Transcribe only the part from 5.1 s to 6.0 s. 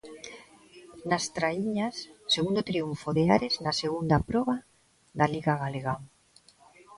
da Liga Galega.